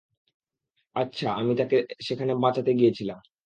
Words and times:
আচ্ছা, 0.95 1.27
আমি 1.33 1.53
তাকে 1.57 1.75
সেখানে 2.07 2.33
বাঁচাতে 2.43 2.71
গিয়েছিলাম। 2.79 3.19